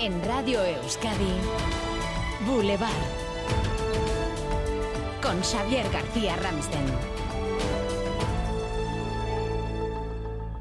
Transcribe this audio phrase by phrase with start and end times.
[0.00, 1.32] En Radio Euskadi,
[2.46, 2.90] Boulevard.
[5.22, 6.84] Con Xavier García Ramsten.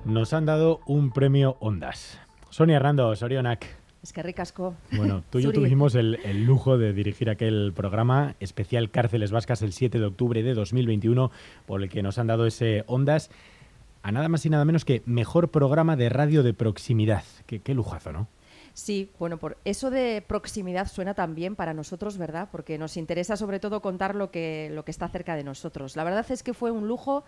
[0.05, 2.19] Nos han dado un premio Ondas.
[2.49, 3.65] Sonia Hernando, Sorionak.
[4.03, 4.75] Es que ricasco.
[4.91, 9.61] Bueno, tú y yo tuvimos el, el lujo de dirigir aquel programa especial Cárceles Vascas
[9.61, 11.31] el 7 de octubre de 2021,
[11.65, 13.31] por el que nos han dado ese Ondas
[14.03, 17.23] a nada más y nada menos que mejor programa de radio de proximidad.
[17.45, 18.27] Qué, qué lujazo, ¿no?
[18.73, 22.49] Sí, bueno, por eso de proximidad suena también para nosotros, ¿verdad?
[22.51, 25.95] Porque nos interesa sobre todo contar lo que, lo que está cerca de nosotros.
[25.95, 27.23] La verdad es que fue un lujo,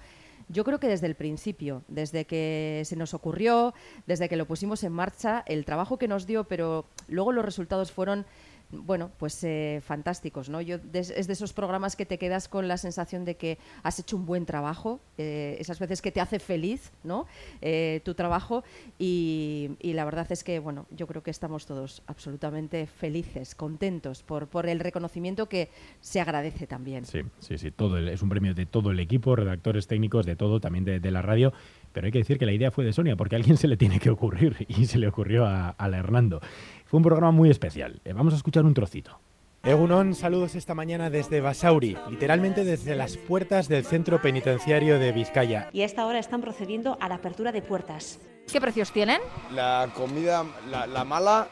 [0.49, 3.73] yo creo que desde el principio, desde que se nos ocurrió,
[4.07, 7.91] desde que lo pusimos en marcha, el trabajo que nos dio, pero luego los resultados
[7.91, 8.25] fueron
[8.71, 10.61] bueno, pues eh, fantásticos, ¿no?
[10.61, 13.99] Yo des- es de esos programas que te quedas con la sensación de que has
[13.99, 17.27] hecho un buen trabajo, eh, esas veces que te hace feliz, ¿no?
[17.61, 18.63] Eh, tu trabajo
[18.99, 24.49] y, la verdad es que, bueno, yo creo que estamos todos absolutamente felices, contentos por,
[24.67, 25.69] el reconocimiento que
[26.01, 27.05] se agradece también.
[27.05, 27.71] Sí, sí, sí.
[27.71, 31.11] Todo es un premio de todo el equipo, redactores técnicos, de todo, también de, de
[31.11, 31.53] la radio.
[31.91, 33.77] Pero hay que decir que la idea fue de Sonia, porque a alguien se le
[33.77, 36.41] tiene que ocurrir y se le ocurrió a, a la Hernando.
[36.85, 38.01] Fue un programa muy especial.
[38.05, 39.19] Eh, vamos a escuchar un trocito.
[39.63, 45.69] Egunon, saludos esta mañana desde Basauri, literalmente desde las puertas del centro penitenciario de Vizcaya.
[45.73, 48.19] y a esta hora están procediendo a la apertura de puertas.
[48.51, 49.19] ¿Qué precios tienen?
[49.55, 51.47] La comida, la, la mala,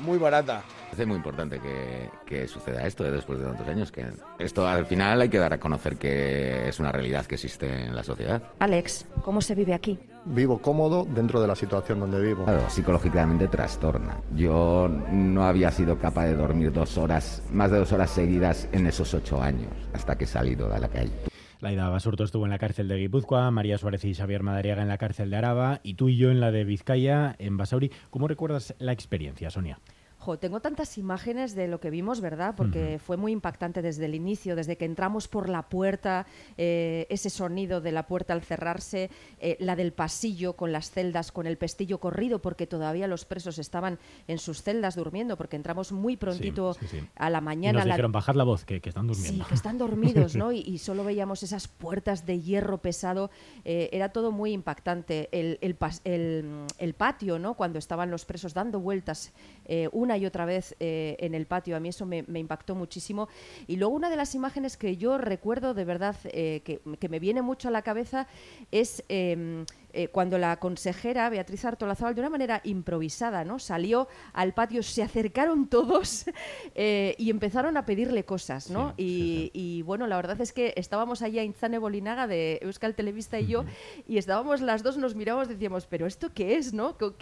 [0.00, 0.64] muy barata.
[0.92, 3.90] Parece muy importante que, que suceda esto eh, después de tantos años.
[3.90, 4.04] Que
[4.38, 7.96] esto al final hay que dar a conocer que es una realidad que existe en
[7.96, 8.42] la sociedad.
[8.58, 9.98] Alex, ¿cómo se vive aquí?
[10.26, 12.44] Vivo cómodo dentro de la situación donde vivo.
[12.44, 14.18] Claro, psicológicamente trastorna.
[14.36, 18.86] Yo no había sido capaz de dormir dos horas, más de dos horas seguidas en
[18.86, 21.12] esos ocho años, hasta que he salido a la calle.
[21.60, 24.98] Laida Basurto estuvo en la cárcel de Guipúzcoa, María Suárez y Xavier Madariaga en la
[24.98, 27.90] cárcel de Araba y tú y yo en la de Vizcaya, en Basauri.
[28.10, 29.78] ¿Cómo recuerdas la experiencia, Sonia?
[30.22, 32.54] Jo, tengo tantas imágenes de lo que vimos, ¿verdad?
[32.56, 37.28] Porque fue muy impactante desde el inicio, desde que entramos por la puerta, eh, ese
[37.28, 41.56] sonido de la puerta al cerrarse, eh, la del pasillo con las celdas, con el
[41.58, 46.74] pestillo corrido, porque todavía los presos estaban en sus celdas durmiendo, porque entramos muy prontito
[46.74, 47.00] sí, sí.
[47.16, 47.78] a la Y mañana.
[47.80, 49.42] nos la- dijeron, bajad la voz, que, que están durmiendo.
[49.42, 50.52] Sí, que están dormidos, ¿no?
[50.52, 53.30] Y, y solo veíamos esas puertas de hierro pesado.
[53.64, 55.28] Eh, era todo muy impactante.
[55.32, 57.54] El, el pas- el, el patio, ¿no?
[57.54, 59.32] Cuando estaban los presos dando vueltas
[59.64, 62.74] eh, una y otra vez eh, en el patio, a mí eso me, me impactó
[62.74, 63.28] muchísimo.
[63.66, 67.18] Y luego una de las imágenes que yo recuerdo de verdad, eh, que, que me
[67.18, 68.26] viene mucho a la cabeza,
[68.70, 69.02] es...
[69.08, 69.64] eh,
[69.94, 73.58] eh, cuando la consejera Beatriz Artolazábal, de una manera improvisada, ¿no?
[73.58, 76.24] salió al patio, se acercaron todos
[76.74, 78.94] y empezaron a pedirle cosas, ¿no?
[78.96, 79.50] Sí, y, sí, sí.
[79.52, 83.66] y, bueno, la verdad es que estábamos allá Inzane Bolinaga de Euskal Televista y yo,
[84.08, 86.96] y estábamos las dos, nos miramos, decíamos, pero ¿esto qué es, no?
[86.96, 87.14] Co-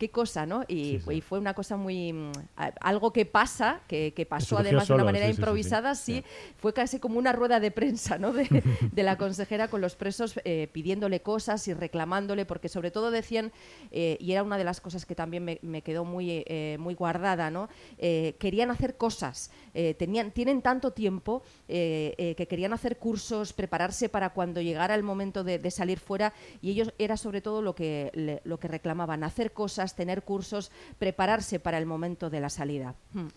[0.00, 0.62] ¿Qué, cosa, no?
[0.66, 1.12] Y, Sí, sí.
[1.14, 2.12] y fue una cosa muy...
[2.12, 2.32] mm,
[2.80, 6.24] algo que pasa, que, que pasó además de una manera sí, improvisada, sí,
[6.56, 8.32] fue casi como una rueda de prensa, ¿no?
[8.32, 8.48] De,
[8.92, 13.52] de la consejera con los presos eh, pidiéndole cosas y reclamándole, porque sobre todo decían,
[13.90, 16.94] eh, y era una de las cosas que también me, me quedó muy, eh, muy
[16.94, 17.68] guardada, ¿no?
[17.98, 19.50] Querían hacer cosas,
[19.98, 25.58] tenían, tienen tanto tiempo que querían hacer cursos, prepararse para cuando llegara el momento de,
[25.58, 26.32] de salir fuera,
[26.62, 30.70] y ellos era sobre todo lo que, le- lo que reclamaban, hacer cosas, tener cursos,
[30.98, 32.94] prepararse para el momento de la salida.
[33.12, 33.28] Hmm.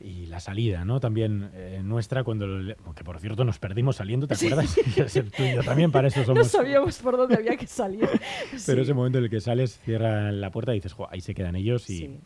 [0.00, 0.98] Y la salida, ¿no?
[1.00, 2.46] También eh, nuestra, cuando...
[2.46, 4.74] le- Que por cierto nos perdimos saliendo, ¿te acuerdas?
[4.74, 6.38] Tú y yo también para eso somos...
[6.38, 8.00] No sabíamos por dónde había que salir.
[8.50, 8.80] Pero Sí.
[8.80, 11.54] ese momento en el que sales, cierra la puerta y dices, "Jo, ahí se quedan
[11.56, 12.18] ellos y, Sí.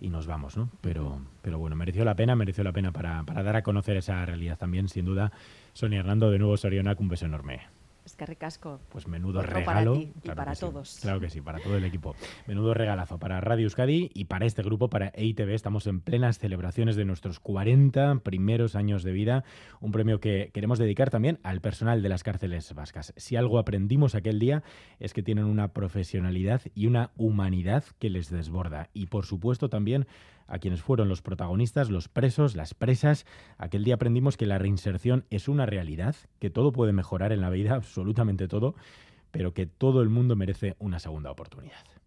[0.00, 0.70] y nos vamos, ¿no?
[0.80, 4.24] Pero, pero bueno, mereció la pena, mereció la pena para, para dar a conocer esa
[4.24, 5.32] realidad también, sin duda.
[5.74, 7.60] Sonia Hernando, de nuevo, Sorionak, un beso enorme.
[8.10, 8.80] Es que ricasco.
[8.88, 9.64] Pues menudo regalo.
[9.64, 10.98] para ti y para sí, todos.
[11.00, 12.16] Claro que sí, para todo el equipo.
[12.48, 15.50] Menudo regalazo para Radio Euskadi y para este grupo, para EITV.
[15.50, 19.44] Estamos en plenas celebraciones de nuestros 40 primeros años de vida.
[19.80, 23.14] Un premio que queremos dedicar también al personal de las cárceles vascas.
[23.16, 24.64] Si algo aprendimos aquel día
[24.98, 28.88] es que tienen una profesionalidad y una humanidad que les desborda.
[28.92, 30.08] Y por supuesto también
[30.50, 33.24] a quienes fueron los protagonistas, los presos, las presas.
[33.56, 37.50] Aquel día aprendimos que la reinserción es una realidad, que todo puede mejorar en la
[37.50, 38.74] vida, absolutamente todo,
[39.30, 41.99] pero que todo el mundo merece una segunda oportunidad.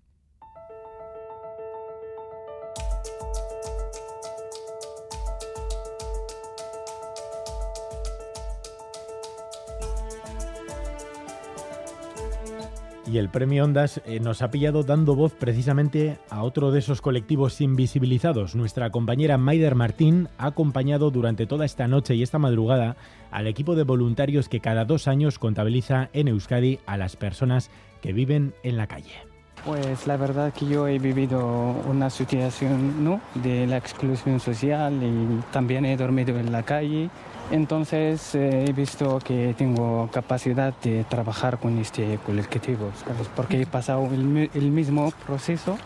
[13.14, 17.00] Y el premio Ondas eh, nos ha pillado dando voz precisamente a otro de esos
[17.00, 18.56] colectivos invisibilizados.
[18.56, 22.98] Nuestra compañera Maider Martín ha acompañado durante toda esta noche y esta madrugada
[23.30, 27.70] al equipo de voluntarios que cada dos años contabiliza en Euskadi a las personas
[28.02, 29.33] que viven en la calle.
[29.66, 31.40] Pues la verdad que yo he vivido
[31.88, 33.22] una situación ¿no?
[33.34, 37.10] de la exclusión social y también he dormido en la calle.
[37.50, 43.30] Entonces eh, he visto que tengo capacidad de trabajar con este colectivo, ¿sabes?
[43.34, 45.78] porque he pasado el, mismo proceso.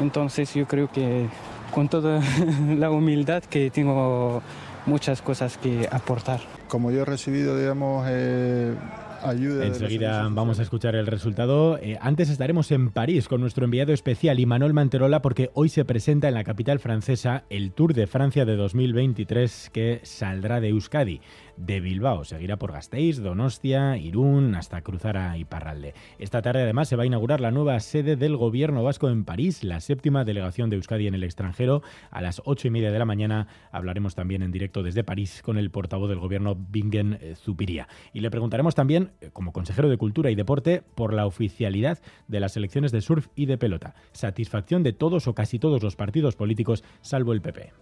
[0.00, 1.28] Entonces yo creo que
[1.72, 2.20] con toda
[2.76, 4.42] la humildad que tengo
[4.84, 6.40] muchas cosas que aportar.
[6.66, 8.74] Como yo he recibido, digamos, eh,
[9.22, 9.66] ayuda...
[9.66, 11.78] Enseguida vamos a escuchar el resultado.
[11.78, 16.28] Eh, antes estaremos en París con nuestro enviado especial Imanol Manterola porque hoy se presenta
[16.28, 21.20] en la capital francesa el Tour de Francia de 2023 que saldrá de Euskadi,
[21.56, 22.24] de Bilbao.
[22.24, 25.94] Seguirá por Gasteiz, Donostia, Irún, hasta cruzar a Iparralde.
[26.18, 29.64] Esta tarde además se va a inaugurar la nueva sede del gobierno vasco en París,
[29.64, 31.82] la séptima delegación de Euskadi en el extranjero.
[32.10, 35.58] A las ocho y media de la mañana hablaremos también en directo desde París con
[35.58, 37.88] el portavoz del gobierno Bingen Zupiría.
[38.12, 41.98] Y le preguntaremos también, eh, como consejero de Cultura y Deporte, por la oficialidad
[42.28, 43.94] de las elecciones de surf y de pelota.
[44.12, 47.72] Satisfacción de todos o casi todos los partidos políticos, salvo el PP.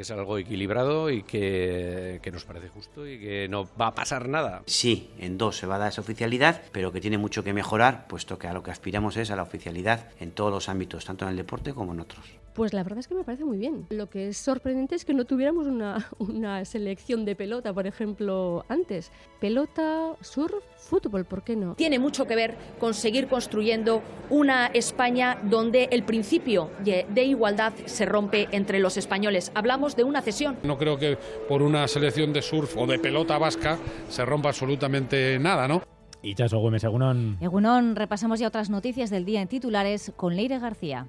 [0.00, 3.94] Que es algo equilibrado y que, que nos parece justo y que no va a
[3.94, 4.62] pasar nada.
[4.64, 8.06] Sí, en dos se va a dar esa oficialidad, pero que tiene mucho que mejorar,
[8.08, 11.26] puesto que a lo que aspiramos es a la oficialidad en todos los ámbitos, tanto
[11.26, 12.24] en el deporte como en otros.
[12.54, 13.86] Pues la verdad es que me parece muy bien.
[13.90, 18.64] Lo que es sorprendente es que no tuviéramos una, una selección de pelota, por ejemplo,
[18.68, 19.12] antes.
[19.38, 21.74] Pelota, surf, fútbol, ¿por qué no?
[21.76, 27.72] Tiene mucho que ver con seguir construyendo una España donde el principio de de igualdad
[27.86, 29.52] se rompe entre los españoles.
[29.54, 30.58] Hablamos de una cesión.
[30.62, 33.78] No creo que por una selección de surf o de pelota vasca
[34.08, 35.82] se rompa absolutamente nada, ¿no?
[36.22, 37.38] Y Chaso Gómez, Egunon.
[37.40, 41.06] Egunon, repasamos ya otras noticias del día en titulares con Leire García.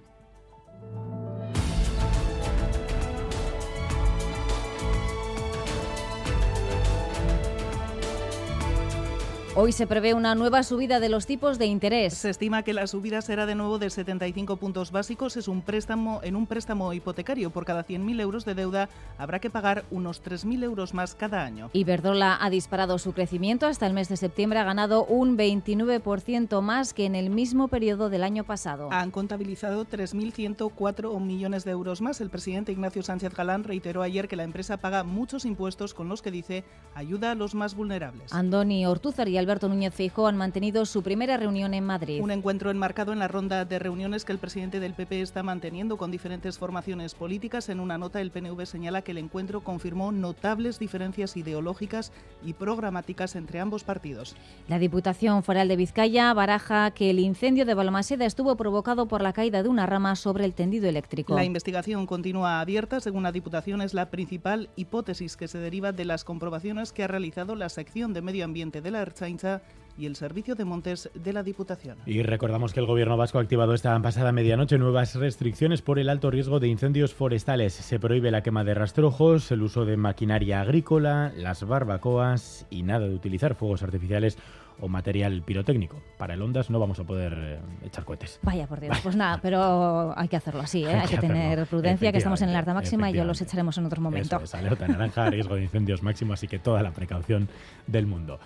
[9.53, 12.13] Hoy se prevé una nueva subida de los tipos de interés.
[12.13, 15.35] Se estima que la subida será de nuevo de 75 puntos básicos.
[15.35, 17.49] Es un préstamo en un préstamo hipotecario.
[17.49, 18.87] Por cada 100.000 euros de deuda
[19.17, 21.69] habrá que pagar unos 3.000 euros más cada año.
[21.73, 23.67] Iberdrola ha disparado su crecimiento.
[23.67, 28.09] Hasta el mes de septiembre ha ganado un 29% más que en el mismo periodo
[28.09, 28.87] del año pasado.
[28.89, 32.21] Han contabilizado 3.104 millones de euros más.
[32.21, 36.21] El presidente Ignacio Sánchez Galán reiteró ayer que la empresa paga muchos impuestos con los
[36.21, 36.63] que dice
[36.95, 38.31] ayuda a los más vulnerables.
[38.31, 42.21] Andoni Ortúzar y Alberto Núñez Feijóo han mantenido su primera reunión en Madrid.
[42.21, 45.97] Un encuentro enmarcado en la ronda de reuniones que el presidente del PP está manteniendo
[45.97, 47.67] con diferentes formaciones políticas.
[47.69, 52.11] En una nota, el PNV señala que el encuentro confirmó notables diferencias ideológicas
[52.43, 54.35] y programáticas entre ambos partidos.
[54.67, 59.33] La Diputación Foral de Vizcaya baraja que el incendio de Balmaseda estuvo provocado por la
[59.33, 61.33] caída de una rama sobre el tendido eléctrico.
[61.33, 62.99] La investigación continúa abierta.
[62.99, 67.07] Según la Diputación, es la principal hipótesis que se deriva de las comprobaciones que ha
[67.07, 69.61] realizado la sección de Medio Ambiente de la Ertzaintza
[69.97, 71.97] y el Servicio de Montes de la Diputación.
[72.05, 76.09] Y recordamos que el gobierno vasco ha activado esta pasada medianoche nuevas restricciones por el
[76.09, 77.73] alto riesgo de incendios forestales.
[77.73, 83.07] Se prohíbe la quema de rastrojos, el uso de maquinaria agrícola, las barbacoas y nada
[83.07, 84.37] de utilizar fuegos artificiales
[84.79, 86.01] o material pirotécnico.
[86.17, 88.39] Para el Ondas no vamos a poder eh, echar cohetes.
[88.41, 90.87] Vaya por Dios, pues nada, pero hay que hacerlo así, ¿eh?
[90.87, 93.39] hay, Hay que, que tener prudencia, que estamos en el alerta máxima y yo los
[93.41, 94.37] echaremos en otro momento.
[94.37, 97.49] Eso es, alerta naranja, riesgo de incendios máximo, así que toda la precaución
[97.85, 98.39] del mundo.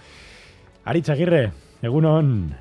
[0.86, 1.52] Aritz Aguirre,
[1.82, 2.56] Egunon.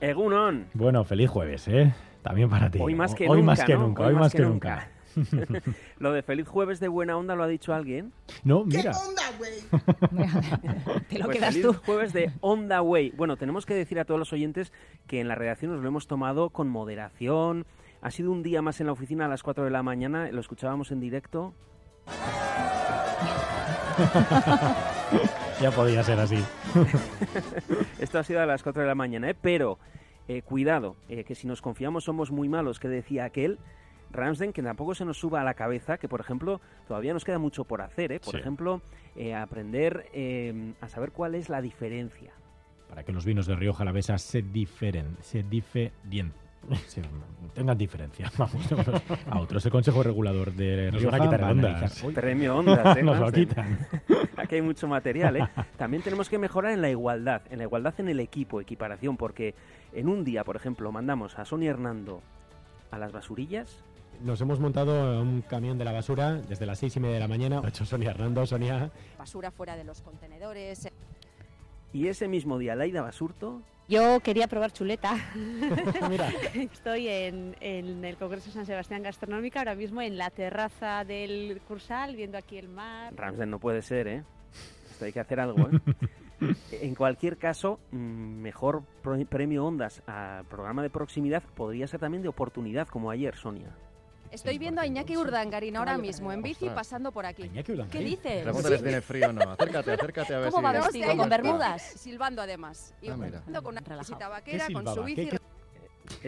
[0.00, 0.66] Egunon.
[0.74, 1.94] Bueno, feliz jueves, ¿eh?
[2.22, 2.78] También para ti.
[2.80, 3.46] Hoy más que hoy nunca.
[3.46, 3.80] más que ¿no?
[3.80, 4.88] nunca, hoy más que nunca.
[5.98, 8.12] Lo de feliz jueves de buena onda lo ha dicho alguien.
[8.42, 8.92] No, mira.
[11.08, 11.72] Te lo Pues quedas feliz tú.
[11.86, 13.12] jueves de Onda Way.
[13.16, 14.72] Bueno, tenemos que decir a todos los oyentes
[15.06, 17.64] que en la redacción nos lo hemos tomado con moderación.
[18.02, 20.40] Ha sido un día más en la oficina a las 4 de la mañana, lo
[20.40, 21.54] escuchábamos en directo.
[25.60, 26.38] ya podía ser así.
[27.98, 29.36] Esto ha sido a las 4 de la mañana, ¿eh?
[29.40, 29.78] pero
[30.28, 33.58] eh, cuidado, eh, que si nos confiamos somos muy malos, que decía aquel.
[34.10, 37.38] Ramsden, que tampoco se nos suba a la cabeza, que por ejemplo todavía nos queda
[37.38, 38.20] mucho por hacer, ¿eh?
[38.20, 38.40] por Sí.
[38.40, 38.80] ejemplo,
[39.16, 42.30] eh, aprender eh, a saber cuál es la diferencia.
[42.88, 46.32] Para que los vinos de Rioja Alavesa se diferen, se diferien.
[47.54, 48.30] Tengan diferencia.
[48.38, 48.68] Vamos
[49.30, 49.64] a otros.
[49.64, 52.04] El Consejo Regulador de Nos Rioja van a quitar ondas.
[52.14, 53.48] Premio Ondas, ¿eh, Nos lo Ramsden?
[53.48, 53.78] quitan.
[54.36, 55.48] Aquí hay mucho material, ¿eh?
[55.76, 59.54] También tenemos que mejorar en la igualdad, en la igualdad en el equipo, equiparación, porque
[59.92, 62.20] en un día, por ejemplo, mandamos a Sonia Hernando
[62.90, 63.82] a las basurillas.
[64.22, 67.28] Nos hemos montado un camión de la basura desde las seis y media de la
[67.28, 67.56] mañana.
[67.56, 68.46] Lo ha hecho Sonia Hernando.
[68.46, 70.88] Sonia, basura fuera de los contenedores.
[71.92, 75.14] Y ese mismo día, Laida Basurto Yo quería probar chuleta.
[76.08, 76.30] Mira.
[76.54, 82.16] Estoy en, en el Congreso San Sebastián Gastronómica, ahora mismo en la terraza del Cursal,
[82.16, 83.12] viendo aquí el mar.
[83.14, 84.24] Ramsden no puede ser, ¿eh?
[84.90, 85.78] Esto hay que hacer algo, ¿eh?
[86.72, 92.22] En cualquier caso, mm, mejor pro- premio Ondas al programa de proximidad podría ser también
[92.22, 93.70] de oportunidad, como ayer, Sonia.
[94.34, 97.44] Estoy viendo a Iñaki Urdangarín ahora mismo en bici pasando por aquí.
[97.44, 98.04] Iñaki ¿Qué Urdangarín.
[98.06, 98.42] dices?
[98.42, 99.42] Pregúntales, ¿viene frío o no?
[99.52, 100.64] Acércate, acércate a ver ¿Cómo si...
[100.64, 101.04] va ¿Cómo vestido?
[101.10, 101.16] está?
[101.16, 101.82] ¿Con bermudas?
[101.82, 102.94] Silbando además.
[103.00, 103.38] Y Ah, mira.
[103.38, 105.28] jugando con una visita vaquera, ¿Qué con su bici.
[105.28, 105.38] ¿Qué-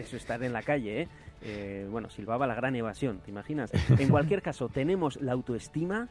[0.01, 1.07] Eso estar en la calle, ¿eh?
[1.41, 3.71] Eh, bueno, silbaba la gran evasión, ¿te imaginas?
[3.99, 6.07] En cualquier caso, tenemos la autoestima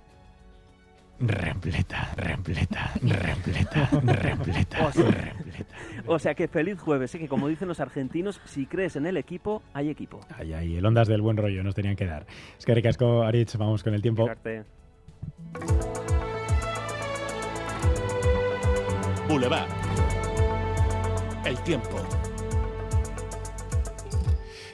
[1.18, 5.66] Repleta, repleta, repleta, repleta, O sea, repleta.
[6.06, 7.18] O sea que feliz jueves, ¿eh?
[7.18, 10.20] que como dicen los argentinos, si crees en el equipo, hay equipo.
[10.36, 12.26] Ay, ay, el ondas del buen rollo nos tenían que dar.
[12.58, 14.28] Es que ricasco, Aritz, vamos con el tiempo.
[19.26, 19.68] Boulevard.
[21.46, 21.96] El tiempo.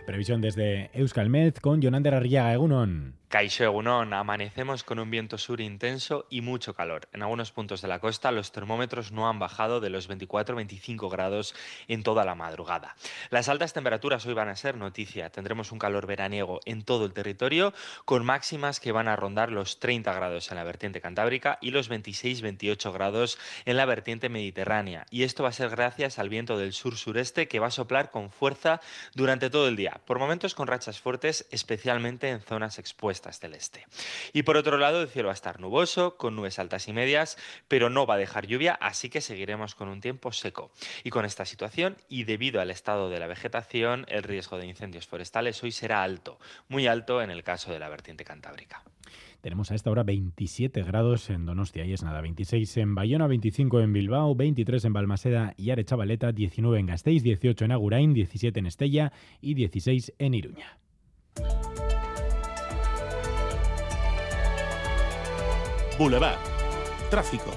[0.06, 3.21] Previsión desde Euskalmet con Jonander Arriaga, Egunon.
[3.32, 7.08] Caixo Egunon, amanecemos con un viento sur intenso y mucho calor.
[7.14, 11.54] En algunos puntos de la costa los termómetros no han bajado de los 24-25 grados
[11.88, 12.94] en toda la madrugada.
[13.30, 15.30] Las altas temperaturas hoy van a ser noticia.
[15.30, 17.72] Tendremos un calor veraniego en todo el territorio
[18.04, 21.90] con máximas que van a rondar los 30 grados en la vertiente cantábrica y los
[21.90, 25.06] 26-28 grados en la vertiente mediterránea.
[25.08, 28.30] Y esto va a ser gracias al viento del sur-sureste que va a soplar con
[28.30, 28.82] fuerza
[29.14, 33.86] durante todo el día, por momentos con rachas fuertes, especialmente en zonas expuestas del este.
[34.32, 37.38] Y por otro lado, el cielo va a estar nuboso, con nubes altas y medias,
[37.68, 40.72] pero no va a dejar lluvia, así que seguiremos con un tiempo seco.
[41.04, 45.06] Y con esta situación, y debido al estado de la vegetación, el riesgo de incendios
[45.06, 46.38] forestales hoy será alto,
[46.68, 48.82] muy alto en el caso de la vertiente cantábrica.
[49.42, 53.80] Tenemos a esta hora 27 grados en Donostia y es nada, 26 en Bayona, 25
[53.80, 58.66] en Bilbao, 23 en Balmaseda y Arechavaleta, 19 en Gasteiz, 18 en Agurain, 17 en
[58.66, 60.78] Estella y 16 en Iruña.
[65.98, 66.38] Boulevard.
[67.10, 67.50] Tráfico.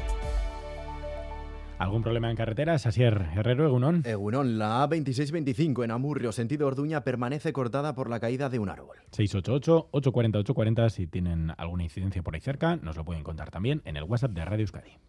[1.77, 2.85] ¿Algún problema en carreteras?
[2.85, 4.01] Asier Herrero, Egunon.
[4.05, 8.97] Egunon, la A2625 en Amurrio, sentido Orduña, permanece cortada por la caída de un árbol.
[9.11, 10.89] 688-840-840.
[10.89, 14.31] Si tienen alguna incidencia por ahí cerca, nos lo pueden contar también en el WhatsApp
[14.31, 14.99] de Radio Euskadi.